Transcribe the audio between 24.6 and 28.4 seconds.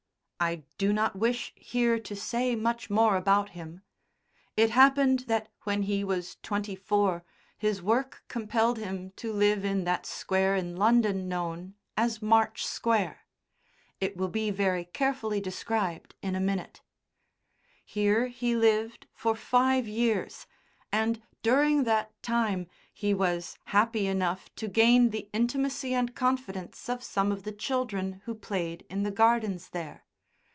gain the intimacy and confidence of some of the children who